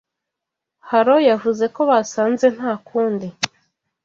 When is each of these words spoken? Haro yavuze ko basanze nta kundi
Haro 0.89 1.15
yavuze 1.29 1.65
ko 1.75 1.81
basanze 1.89 2.45
nta 2.55 2.73
kundi 2.87 3.27